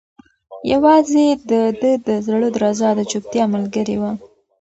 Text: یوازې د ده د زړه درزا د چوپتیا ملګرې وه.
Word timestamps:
یوازې 0.73 1.25
د 1.49 1.51
ده 1.81 1.91
د 2.07 2.09
زړه 2.27 2.47
درزا 2.55 2.89
د 2.97 3.01
چوپتیا 3.11 3.43
ملګرې 3.55 3.95
وه. 4.01 4.11